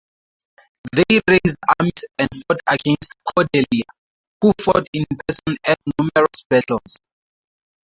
They 0.95 1.21
raised 1.29 1.57
armies 1.79 2.07
and 2.17 2.27
fought 2.47 2.59
against 2.67 3.17
Cordelia, 3.35 3.85
who 4.41 4.51
fought 4.59 4.87
in 4.93 5.05
person 5.27 5.59
at 5.63 5.77
numerous 5.99 6.41
battles. 6.49 6.97